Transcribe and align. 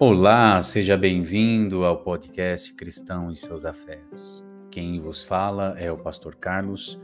Olá, 0.00 0.60
seja 0.60 0.96
bem-vindo 0.96 1.84
ao 1.84 2.02
podcast 2.02 2.74
Cristão 2.74 3.30
e 3.30 3.36
seus 3.36 3.64
Afetos. 3.64 4.44
Quem 4.68 4.98
vos 4.98 5.22
fala 5.22 5.76
é 5.78 5.90
o 5.90 5.96
Pastor 5.96 6.34
Carlos. 6.34 7.00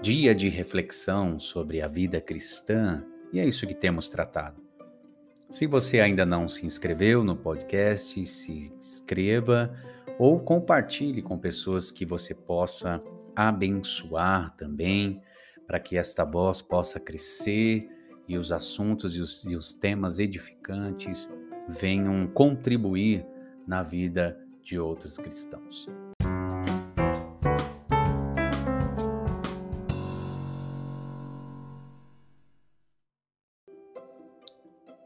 Dia 0.00 0.32
de 0.36 0.48
reflexão 0.48 1.40
sobre 1.40 1.82
a 1.82 1.88
vida 1.88 2.20
cristã 2.20 3.04
e 3.32 3.40
é 3.40 3.44
isso 3.44 3.66
que 3.66 3.74
temos 3.74 4.08
tratado. 4.08 4.62
Se 5.50 5.66
você 5.66 5.98
ainda 5.98 6.24
não 6.24 6.46
se 6.46 6.64
inscreveu 6.64 7.24
no 7.24 7.36
podcast, 7.36 8.24
se 8.24 8.52
inscreva 8.52 9.74
ou 10.16 10.38
compartilhe 10.38 11.20
com 11.20 11.36
pessoas 11.36 11.90
que 11.90 12.06
você 12.06 12.36
possa 12.36 13.02
abençoar 13.34 14.54
também, 14.56 15.20
para 15.66 15.80
que 15.80 15.96
esta 15.96 16.24
voz 16.24 16.62
possa 16.62 17.00
crescer 17.00 17.88
e 18.28 18.38
os 18.38 18.52
assuntos 18.52 19.16
e 19.16 19.20
os, 19.20 19.44
e 19.44 19.56
os 19.56 19.74
temas 19.74 20.20
edificantes 20.20 21.28
venham 21.68 22.26
contribuir 22.26 23.26
na 23.66 23.82
vida 23.82 24.38
de 24.62 24.78
outros 24.78 25.18
cristãos. 25.18 25.88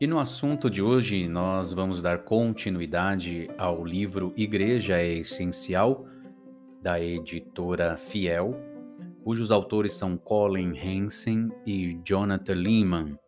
E 0.01 0.07
no 0.07 0.19
assunto 0.19 0.69
de 0.69 0.83
hoje, 0.83 1.29
nós 1.29 1.73
vamos 1.73 2.03
dar 2.03 2.25
continuidade 2.25 3.49
ao 3.57 3.85
livro 3.85 4.33
Igreja 4.37 5.01
é 5.01 5.19
Essencial, 5.19 6.05
da 6.83 7.01
editora 7.01 7.97
Fiel, 7.97 8.61
cujos 9.23 9.53
autores 9.53 9.93
são 9.93 10.17
Colin 10.17 10.77
Hansen 10.77 11.53
e 11.65 12.01
Jonathan 12.05 12.55
Lehman. 12.55 13.22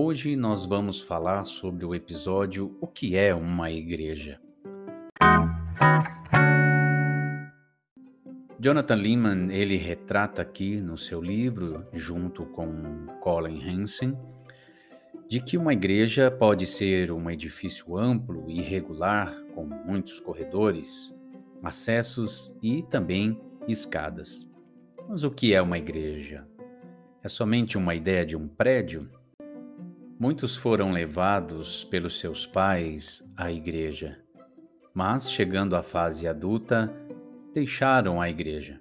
Hoje 0.00 0.36
nós 0.36 0.64
vamos 0.64 1.00
falar 1.00 1.44
sobre 1.44 1.84
o 1.84 1.92
episódio 1.92 2.78
O 2.80 2.86
que 2.86 3.16
é 3.16 3.34
uma 3.34 3.68
igreja. 3.68 4.40
Jonathan 8.60 8.94
Lehman, 8.94 9.50
ele 9.50 9.76
retrata 9.76 10.40
aqui 10.40 10.76
no 10.76 10.96
seu 10.96 11.20
livro, 11.20 11.84
junto 11.92 12.46
com 12.46 13.08
Colin 13.20 13.60
Hansen, 13.60 14.16
de 15.26 15.40
que 15.40 15.58
uma 15.58 15.72
igreja 15.72 16.30
pode 16.30 16.64
ser 16.64 17.10
um 17.10 17.28
edifício 17.28 17.98
amplo 17.98 18.48
e 18.48 18.60
irregular, 18.60 19.36
com 19.52 19.66
muitos 19.66 20.20
corredores, 20.20 21.12
acessos 21.60 22.56
e 22.62 22.84
também 22.84 23.36
escadas. 23.66 24.48
Mas 25.08 25.24
o 25.24 25.30
que 25.32 25.52
é 25.54 25.60
uma 25.60 25.76
igreja? 25.76 26.46
É 27.20 27.28
somente 27.28 27.76
uma 27.76 27.96
ideia 27.96 28.24
de 28.24 28.36
um 28.36 28.46
prédio? 28.46 29.17
Muitos 30.20 30.56
foram 30.56 30.90
levados 30.90 31.84
pelos 31.84 32.18
seus 32.18 32.44
pais 32.44 33.22
à 33.36 33.52
igreja, 33.52 34.18
mas 34.92 35.30
chegando 35.30 35.76
à 35.76 35.82
fase 35.82 36.26
adulta, 36.26 36.92
deixaram 37.54 38.20
a 38.20 38.28
igreja. 38.28 38.80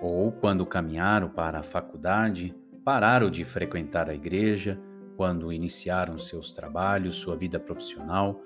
Ou, 0.00 0.32
quando 0.32 0.64
caminharam 0.64 1.28
para 1.28 1.58
a 1.58 1.62
faculdade, 1.62 2.56
pararam 2.82 3.30
de 3.30 3.44
frequentar 3.44 4.08
a 4.08 4.14
igreja, 4.14 4.80
quando 5.14 5.52
iniciaram 5.52 6.18
seus 6.18 6.52
trabalhos, 6.52 7.16
sua 7.16 7.36
vida 7.36 7.60
profissional, 7.60 8.40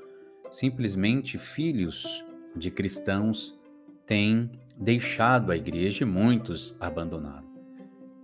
simplesmente 0.51 1.39
filhos 1.39 2.25
de 2.57 2.73
cristãos 2.73 3.57
têm 4.05 4.51
deixado 4.77 5.53
a 5.53 5.57
igreja 5.57 6.03
e 6.03 6.07
muitos 6.07 6.77
abandonaram. 6.81 7.52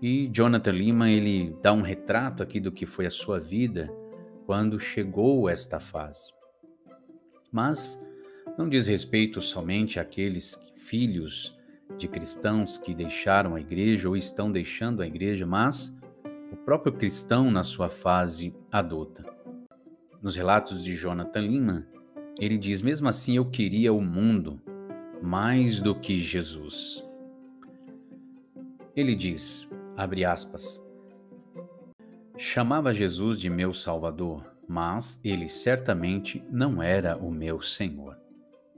E 0.01 0.29
Jonathan 0.29 0.71
Lima, 0.71 1.11
ele 1.11 1.57
dá 1.61 1.73
um 1.73 1.83
retrato 1.83 2.43
aqui 2.43 2.61
do 2.61 2.71
que 2.71 2.87
foi 2.87 3.07
a 3.07 3.11
sua 3.11 3.41
vida 3.41 3.93
quando 4.47 4.79
chegou 4.79 5.49
esta 5.49 5.81
fase. 5.81 6.33
Mas 7.51 8.01
não 8.57 8.69
diz 8.69 8.87
respeito 8.87 9.41
somente 9.41 9.99
àqueles 9.99 10.57
filhos 10.75 11.57
de 11.97 12.07
cristãos 12.07 12.79
que 12.79 12.95
deixaram 12.95 13.55
a 13.55 13.61
igreja 13.61 14.09
ou 14.09 14.17
estão 14.17 14.53
deixando 14.53 15.03
a 15.03 15.07
igreja, 15.07 15.47
mas 15.47 15.97
o 16.53 16.57
próprio 16.57 16.93
cristão 16.93 17.51
na 17.51 17.65
sua 17.65 17.89
fase 17.89 18.55
adulta. 18.71 19.25
Nos 20.23 20.37
relatos 20.37 20.83
de 20.83 20.95
Jonathan 20.95 21.41
Lima, 21.41 21.87
ele 22.39 22.57
diz: 22.57 22.83
mesmo 22.83 23.09
assim 23.09 23.37
eu 23.37 23.45
queria 23.45 23.93
o 23.93 24.01
mundo 24.01 24.61
mais 25.21 25.81
do 25.81 25.95
que 25.95 26.19
Jesus. 26.19 27.05
Ele 28.95 29.15
diz: 29.15 29.68
abre 29.99 30.25
aspas, 30.25 30.81
chamava 32.37 32.93
Jesus 32.93 33.41
de 33.41 33.51
meu 33.51 33.75
Salvador, 33.75 34.47
mas 34.69 35.21
ele 35.25 35.49
certamente 35.49 36.41
não 36.49 36.81
era 36.81 37.17
o 37.17 37.33
meu 37.33 37.61
Senhor. 37.61 38.17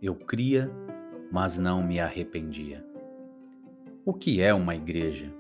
Eu 0.01 0.15
cria, 0.15 0.71
mas 1.31 1.59
não 1.59 1.87
me 1.87 2.01
arrependia. 2.01 2.83
O 4.03 4.15
que 4.15 4.41
é 4.41 4.55
uma 4.55 4.75
igreja? 4.75 5.31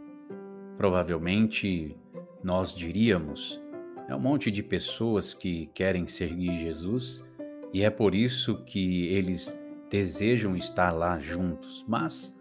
Provavelmente 0.76 1.97
nós 2.44 2.76
diríamos: 2.76 3.58
é 4.06 4.14
um 4.14 4.20
monte 4.20 4.50
de 4.50 4.62
pessoas 4.62 5.32
que 5.32 5.70
querem 5.72 6.06
seguir 6.06 6.58
Jesus 6.58 7.24
e 7.72 7.82
é 7.82 7.88
por 7.88 8.14
isso 8.14 8.62
que 8.64 9.06
eles 9.06 9.58
desejam 9.88 10.54
estar 10.54 10.91
lá 10.91 11.18
juntos, 11.18 11.86
mas 11.88 12.38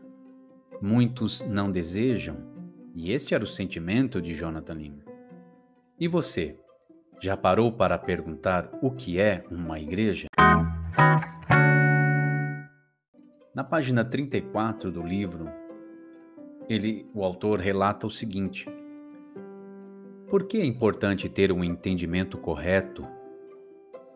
muitos 0.81 1.41
não 1.43 1.71
desejam 1.71 2.58
e 2.93 3.11
esse 3.11 3.33
era 3.33 3.43
o 3.43 3.47
sentimento 3.47 4.21
de 4.21 4.33
Jonathan 4.33 4.73
Lima. 4.73 5.03
E 5.99 6.07
você, 6.07 6.57
já 7.21 7.35
parou 7.35 7.71
para 7.71 7.97
perguntar 7.97 8.69
o 8.81 8.91
que 8.91 9.19
é 9.19 9.43
uma 9.51 9.79
igreja? 9.79 10.27
Na 13.53 13.63
página 13.63 14.05
34 14.05 14.91
do 14.91 15.01
livro, 15.01 15.49
ele, 16.69 17.05
o 17.13 17.23
autor 17.23 17.59
relata 17.59 18.07
o 18.07 18.11
seguinte: 18.11 18.65
Por 20.29 20.45
que 20.45 20.59
é 20.59 20.65
importante 20.65 21.27
ter 21.27 21.51
um 21.51 21.63
entendimento 21.63 22.37
correto 22.37 23.05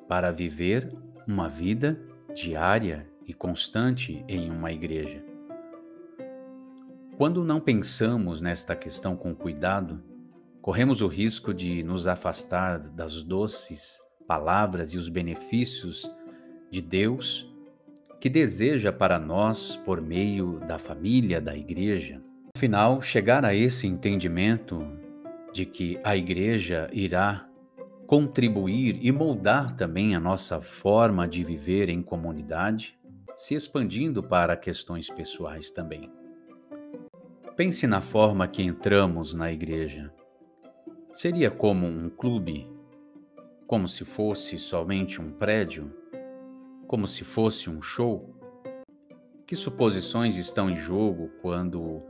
para 0.07 0.31
viver 0.31 0.95
uma 1.27 1.49
vida 1.49 1.99
diária 2.33 3.05
e 3.27 3.33
constante 3.33 4.23
em 4.27 4.49
uma 4.49 4.71
igreja? 4.71 5.32
Quando 7.15 7.43
não 7.43 7.59
pensamos 7.59 8.41
nesta 8.41 8.75
questão 8.75 9.15
com 9.15 9.35
cuidado, 9.35 10.01
corremos 10.63 10.99
o 11.03 11.07
risco 11.07 11.53
de 11.53 11.83
nos 11.83 12.07
afastar 12.07 12.79
das 12.79 13.21
doces 13.21 14.01
palavras 14.27 14.95
e 14.95 14.97
os 14.97 15.09
benefícios 15.09 16.11
de 16.71 16.81
Deus 16.81 17.53
que 18.19 18.29
deseja 18.29 18.91
para 18.91 19.19
nós 19.19 19.77
por 19.85 20.01
meio 20.01 20.59
da 20.61 20.79
família, 20.79 21.39
da 21.39 21.55
igreja. 21.55 22.19
Afinal, 22.55 22.99
chegar 22.99 23.45
a 23.45 23.53
esse 23.53 23.85
entendimento 23.85 24.81
de 25.53 25.67
que 25.67 25.99
a 26.03 26.17
igreja 26.17 26.89
irá 26.91 27.47
contribuir 28.07 28.97
e 29.01 29.11
moldar 29.11 29.75
também 29.75 30.15
a 30.15 30.19
nossa 30.19 30.61
forma 30.61 31.27
de 31.27 31.43
viver 31.43 31.89
em 31.89 32.01
comunidade, 32.01 32.97
se 33.35 33.53
expandindo 33.53 34.23
para 34.23 34.57
questões 34.57 35.09
pessoais 35.11 35.69
também. 35.69 36.22
Pense 37.55 37.85
na 37.85 38.01
forma 38.01 38.47
que 38.47 38.63
entramos 38.63 39.35
na 39.35 39.51
igreja. 39.51 40.11
Seria 41.11 41.51
como 41.51 41.85
um 41.85 42.09
clube? 42.09 42.67
Como 43.67 43.87
se 43.87 44.03
fosse 44.03 44.57
somente 44.57 45.21
um 45.21 45.31
prédio? 45.31 45.93
Como 46.87 47.05
se 47.05 47.23
fosse 47.23 47.69
um 47.69 47.79
show? 47.79 48.35
Que 49.45 49.55
suposições 49.55 50.35
estão 50.35 50.67
em 50.67 50.73
jogo 50.73 51.29
quando 51.43 52.01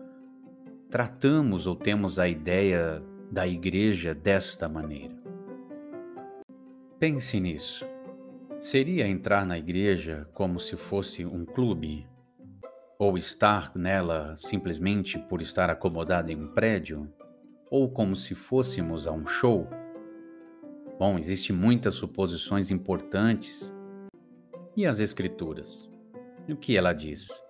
tratamos 0.90 1.68
ou 1.68 1.76
temos 1.76 2.20
a 2.20 2.28
ideia 2.30 3.04
da 3.30 3.46
igreja 3.46 4.16
desta 4.16 4.70
maneira? 4.70 5.16
Pense 6.98 7.38
nisso. 7.42 7.86
Seria 8.62 9.10
entrar 9.10 9.46
na 9.46 9.58
igreja 9.58 10.26
como 10.34 10.58
se 10.58 10.78
fosse 10.78 11.26
um 11.26 11.44
clube? 11.44 12.08
Ou 13.00 13.18
estar 13.18 13.72
nela 13.76 14.36
simplesmente 14.36 15.18
por 15.18 15.42
estar 15.42 15.70
acomodado 15.70 16.32
em 16.32 16.36
um 16.36 16.48
prédio, 16.48 17.12
ou 17.70 17.90
como 17.90 18.16
se 18.16 18.36
fôssemos 18.36 19.08
a 19.08 19.12
um 19.12 19.26
show? 19.26 19.68
Bom, 21.00 21.18
existem 21.18 21.56
muitas 21.56 21.96
suposições 21.96 22.72
importantes. 22.72 23.74
E 24.76 24.86
as 24.86 25.00
Escrituras? 25.00 25.90
O 26.48 26.56
que 26.56 26.78
ela 26.78 26.94
diz? 26.94 27.44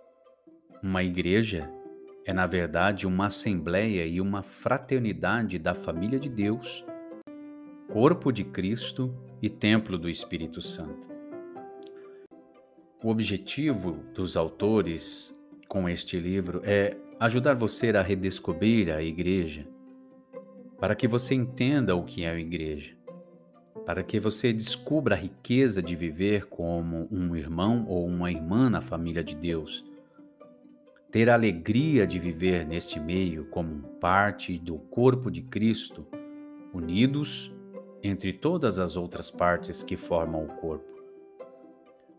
Uma 0.81 1.03
igreja 1.03 1.71
é, 2.25 2.31
na 2.31 2.45
verdade, 2.45 3.05
uma 3.05 3.27
assembleia 3.27 4.05
e 4.05 4.21
uma 4.21 4.41
fraternidade 4.41 5.59
da 5.59 5.75
família 5.75 6.19
de 6.19 6.29
Deus, 6.29 6.85
corpo 7.91 8.31
de 8.31 8.45
Cristo 8.45 9.13
e 9.41 9.49
templo 9.49 9.97
do 9.97 10.09
Espírito 10.09 10.61
Santo. 10.61 11.12
O 13.03 13.09
objetivo 13.09 13.99
dos 14.13 14.37
autores 14.37 15.35
com 15.67 15.89
este 15.89 16.17
livro 16.17 16.61
é 16.63 16.95
ajudar 17.19 17.53
você 17.53 17.89
a 17.89 18.01
redescobrir 18.01 18.89
a 18.89 19.03
igreja, 19.03 19.67
para 20.79 20.95
que 20.95 21.05
você 21.05 21.35
entenda 21.35 21.97
o 21.97 22.05
que 22.05 22.23
é 22.23 22.29
a 22.29 22.39
igreja. 22.39 22.95
para 23.85 24.01
que 24.01 24.17
você 24.17 24.53
descubra 24.53 25.13
a 25.13 25.17
riqueza 25.17 25.83
de 25.83 25.93
viver 25.93 26.45
como 26.45 27.05
um 27.11 27.35
irmão 27.35 27.85
ou 27.85 28.07
uma 28.07 28.31
irmã 28.31 28.69
na 28.69 28.79
família 28.79 29.21
de 29.21 29.35
Deus. 29.35 29.83
Ter 31.11 31.29
a 31.29 31.33
alegria 31.33 32.07
de 32.07 32.17
viver 32.17 32.65
neste 32.65 32.99
meio 32.99 33.43
como 33.45 33.83
parte 33.99 34.57
do 34.57 34.77
corpo 34.77 35.29
de 35.29 35.41
Cristo, 35.41 36.07
unidos 36.73 37.53
entre 38.01 38.31
todas 38.31 38.79
as 38.79 38.95
outras 38.95 39.29
partes 39.29 39.83
que 39.83 39.97
formam 39.97 40.45
o 40.45 40.53
corpo. 40.55 40.92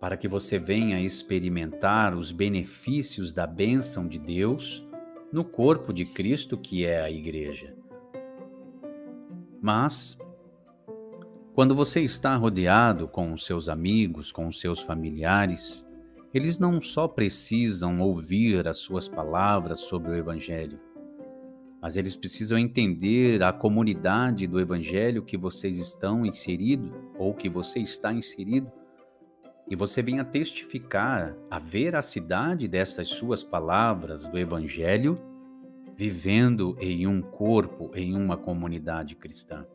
Para 0.01 0.17
que 0.17 0.29
você 0.29 0.59
venha 0.59 1.01
experimentar 1.01 2.15
os 2.15 2.31
benefícios 2.31 3.33
da 3.33 3.47
bênção 3.47 4.07
de 4.07 4.19
Deus 4.19 4.87
no 5.33 5.45
corpo 5.45 5.93
de 5.93 6.05
Cristo, 6.05 6.57
que 6.57 6.85
é 6.85 7.01
a 7.01 7.11
Igreja. 7.11 7.75
Mas, 9.61 10.19
quando 11.55 11.75
você 11.75 12.03
está 12.03 12.37
rodeado 12.37 13.09
com 13.09 13.33
os 13.33 13.47
seus 13.47 13.69
amigos, 13.69 14.31
com 14.31 14.47
os 14.47 14.61
seus 14.61 14.81
familiares, 14.81 15.85
eles 16.35 16.59
não 16.59 16.81
só 16.81 17.09
precisam 17.09 18.01
ouvir 18.01 18.67
as 18.67 18.79
suas 18.79 19.09
palavras 19.09 19.81
sobre 19.81 20.11
o 20.11 20.17
Evangelho, 20.17 20.81
mas 21.81 21.97
eles 21.97 22.17
precisam 22.17 22.59
entender 22.59 23.43
a 23.43 23.53
comunidade 23.53 24.47
do 24.47 24.59
Evangelho 24.59 25.23
que 25.23 25.37
vocês 25.37 25.79
estão 25.79 26.27
inserido 26.27 26.93
ou 27.19 27.33
que 27.35 27.49
você 27.49 27.79
está 27.79 28.13
inserido, 28.13 28.73
e 29.69 29.75
você 29.75 30.03
venha 30.03 30.25
testificar 30.25 31.35
a 31.51 31.59
veracidade 31.59 32.69
dessas 32.69 33.09
suas 33.09 33.43
palavras 33.43 34.29
do 34.29 34.39
Evangelho, 34.39 35.19
vivendo 35.97 36.77
em 36.81 37.07
um 37.07 37.23
corpo, 37.23 37.91
em 37.95 38.15
uma 38.15 38.37
comunidade 38.37 39.15
cristã. 39.15 39.67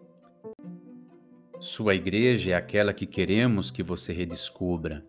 Sua 1.59 1.95
igreja 1.95 2.51
é 2.51 2.53
aquela 2.53 2.93
que 2.93 3.05
queremos 3.05 3.71
que 3.71 3.83
você 3.83 4.13
redescubra. 4.13 5.05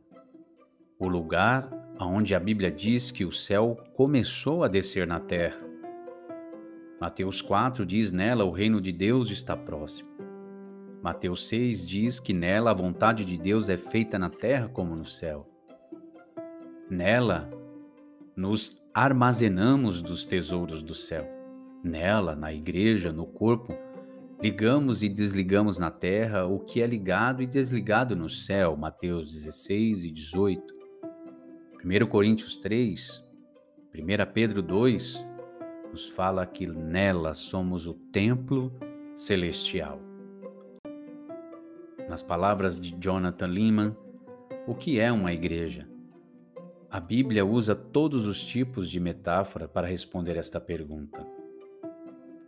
O 0.98 1.08
lugar 1.08 1.70
onde 2.00 2.34
a 2.34 2.40
Bíblia 2.40 2.70
diz 2.70 3.10
que 3.10 3.24
o 3.24 3.32
céu 3.32 3.76
começou 3.94 4.64
a 4.64 4.68
descer 4.68 5.06
na 5.06 5.20
terra. 5.20 5.58
Mateus 7.00 7.40
4 7.40 7.86
diz 7.86 8.12
nela 8.12 8.44
o 8.44 8.50
reino 8.50 8.80
de 8.80 8.92
Deus 8.92 9.30
está 9.30 9.56
próximo. 9.56 10.09
Mateus 11.02 11.48
6 11.48 11.88
diz 11.88 12.20
que 12.20 12.32
nela 12.32 12.70
a 12.70 12.74
vontade 12.74 13.24
de 13.24 13.36
Deus 13.38 13.68
é 13.68 13.76
feita 13.76 14.18
na 14.18 14.28
terra 14.28 14.68
como 14.68 14.94
no 14.94 15.04
céu. 15.04 15.42
Nela 16.90 17.50
nos 18.36 18.82
armazenamos 18.92 20.02
dos 20.02 20.26
tesouros 20.26 20.82
do 20.82 20.94
céu. 20.94 21.26
Nela, 21.82 22.36
na 22.36 22.52
igreja, 22.52 23.12
no 23.12 23.26
corpo, 23.26 23.74
Ligamos 24.42 25.02
e 25.02 25.08
desligamos 25.10 25.78
na 25.78 25.90
terra 25.90 26.46
o 26.46 26.58
que 26.60 26.80
é 26.80 26.86
ligado 26.86 27.42
e 27.42 27.46
desligado 27.46 28.16
no 28.16 28.26
céu. 28.26 28.74
Mateus 28.74 29.30
16 29.30 30.04
e 30.04 30.10
18. 30.10 30.74
1 31.84 32.06
Coríntios 32.06 32.56
3, 32.56 33.22
1 33.94 34.32
Pedro 34.32 34.62
2 34.62 35.26
nos 35.90 36.06
fala 36.06 36.46
que 36.46 36.66
nela 36.66 37.34
somos 37.34 37.86
o 37.86 37.92
templo 37.92 38.72
celestial. 39.14 40.09
Nas 42.10 42.24
palavras 42.24 42.76
de 42.76 42.92
Jonathan 42.98 43.46
Lehman, 43.46 43.96
o 44.66 44.74
que 44.74 44.98
é 44.98 45.12
uma 45.12 45.32
igreja? 45.32 45.88
A 46.90 46.98
Bíblia 46.98 47.46
usa 47.46 47.72
todos 47.72 48.26
os 48.26 48.42
tipos 48.42 48.90
de 48.90 48.98
metáfora 48.98 49.68
para 49.68 49.86
responder 49.86 50.36
esta 50.36 50.60
pergunta. 50.60 51.24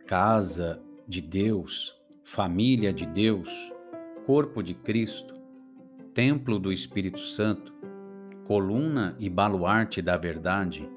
Casa 0.05 0.83
de 1.07 1.21
Deus, 1.21 1.97
família 2.25 2.93
de 2.93 3.07
Deus, 3.07 3.73
corpo 4.27 4.65
de 4.65 4.75
Cristo, 4.75 5.33
templo 6.13 6.59
do 6.59 6.73
Espírito 6.73 7.21
Santo, 7.21 7.73
coluna 8.45 9.15
e 9.21 9.31
baluarte 9.31 10.03
da 10.03 10.17
verdade, 10.17 10.91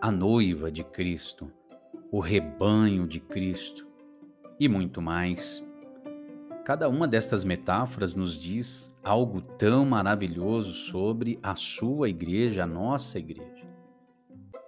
a 0.00 0.10
noiva 0.10 0.72
de 0.72 0.82
Cristo, 0.84 1.52
o 2.10 2.18
rebanho 2.18 3.06
de 3.06 3.20
Cristo 3.20 3.86
e 4.58 4.70
muito 4.70 5.02
mais. 5.02 5.62
Cada 6.64 6.88
uma 6.88 7.08
destas 7.08 7.42
metáforas 7.42 8.14
nos 8.14 8.38
diz 8.38 8.94
algo 9.02 9.40
tão 9.40 9.84
maravilhoso 9.84 10.72
sobre 10.72 11.38
a 11.42 11.54
sua 11.54 12.08
igreja, 12.08 12.64
a 12.64 12.66
nossa 12.66 13.18
igreja. 13.18 13.66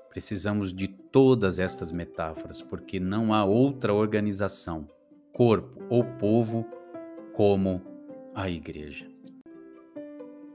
Precisamos 0.09 0.75
de 0.75 0.89
todas 0.89 1.59
estas 1.59 1.93
metáforas, 1.93 2.63
porque 2.63 2.99
não 2.99 3.33
há 3.33 3.45
outra 3.45 3.93
organização, 3.93 4.89
corpo 5.33 5.81
ou 5.89 6.05
povo 6.05 6.67
como 7.33 7.81
a 8.35 8.49
Igreja. 8.49 9.07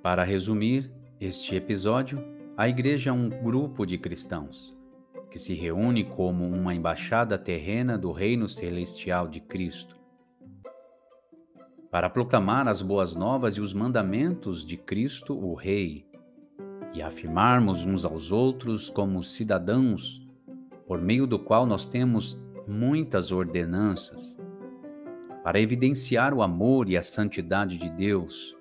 Para 0.02 0.24
resumir 0.24 0.92
este 1.20 1.56
episódio, 1.56 2.24
a 2.56 2.70
Igreja 2.70 3.10
é 3.10 3.14
um 3.14 3.30
grupo 3.30 3.86
de 3.86 3.98
cristãos 3.98 4.76
que 5.30 5.40
se 5.40 5.54
reúne 5.54 6.04
como 6.04 6.48
uma 6.48 6.74
embaixada 6.74 7.38
terrena 7.38 7.98
do 7.98 8.12
Reino 8.12 8.48
Celestial 8.48 9.28
de 9.28 9.40
Cristo 9.40 9.97
para 11.90 12.10
proclamar 12.10 12.68
as 12.68 12.82
boas 12.82 13.16
novas 13.16 13.56
e 13.56 13.62
os 13.62 13.74
mandamentos 13.74 14.66
de 14.66 14.78
Cristo, 14.78 15.34
o 15.38 15.54
Rei, 15.54 16.06
e 16.94 17.02
afirmarmos 17.02 17.86
uns 17.86 18.04
aos 18.04 18.32
outros 18.32 18.90
como 18.90 19.24
cidadãos, 19.24 20.26
por 20.86 21.02
meio 21.02 21.26
do 21.28 21.40
qual 21.40 21.66
nós 21.66 21.88
temos 21.88 22.40
muitas 22.68 23.32
ordenanças, 23.32 24.38
para 25.44 25.60
evidenciar 25.60 26.34
o 26.34 26.42
amor 26.42 26.90
e 26.90 26.98
a 26.98 27.02
santidade 27.02 27.78
de 27.78 27.90
Deus, 27.90 28.58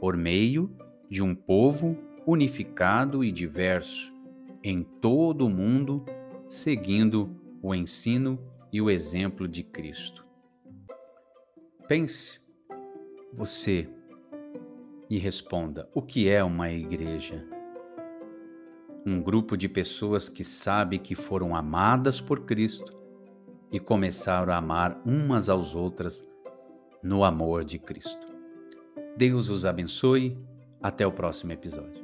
por 0.00 0.16
meio 0.16 0.70
de 1.08 1.22
um 1.22 1.34
povo 1.34 1.98
unificado 2.26 3.22
e 3.22 3.30
diverso 3.30 4.14
em 4.62 4.82
todo 4.82 5.46
o 5.46 5.50
mundo, 5.50 6.04
seguindo 6.48 7.36
o 7.62 7.74
ensino 7.74 8.38
e 8.72 8.80
o 8.80 8.90
exemplo 8.90 9.48
de 9.48 9.62
Cristo. 9.62 10.24
Pense, 11.88 12.40
você, 13.32 13.88
e 15.08 15.18
responda: 15.18 15.88
o 15.94 16.02
que 16.02 16.28
é 16.28 16.42
uma 16.42 16.70
igreja? 16.70 17.44
um 19.04 19.20
grupo 19.20 19.56
de 19.56 19.68
pessoas 19.68 20.28
que 20.28 20.44
sabe 20.44 20.98
que 20.98 21.14
foram 21.14 21.54
amadas 21.54 22.20
por 22.20 22.40
Cristo 22.40 22.92
e 23.72 23.78
começaram 23.78 24.52
a 24.52 24.56
amar 24.56 25.00
umas 25.04 25.48
às 25.48 25.74
outras 25.74 26.26
no 27.02 27.24
amor 27.24 27.64
de 27.64 27.78
Cristo. 27.78 28.26
Deus 29.16 29.48
os 29.48 29.64
abençoe. 29.64 30.38
Até 30.82 31.06
o 31.06 31.12
próximo 31.12 31.52
episódio. 31.52 31.99